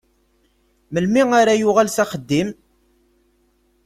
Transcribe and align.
Melmi 0.93 1.21
ara 1.39 1.53
yuɣal 1.59 1.89
s 1.95 1.97
axeddim? 2.03 2.49